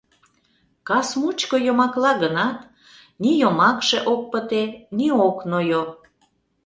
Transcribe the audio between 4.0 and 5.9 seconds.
ок пыте, ни ок нойо.